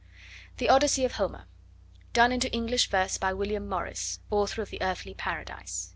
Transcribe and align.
The 0.57 0.67
Odyssey 0.67 1.05
of 1.05 1.11
Homer. 1.11 1.45
Done 2.11 2.31
into 2.31 2.51
English 2.51 2.89
Verse 2.89 3.19
by 3.19 3.33
William 3.33 3.69
Morris, 3.69 4.19
author 4.31 4.63
of 4.63 4.71
The 4.71 4.81
Earthly 4.81 5.13
Paradise. 5.13 5.89